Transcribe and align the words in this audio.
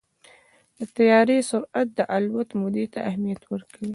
د 0.77 0.79
طیارې 0.97 1.37
سرعت 1.49 1.87
د 1.97 1.99
الوت 2.17 2.49
مودې 2.59 2.85
ته 2.93 2.99
اهمیت 3.09 3.41
ورکوي. 3.51 3.89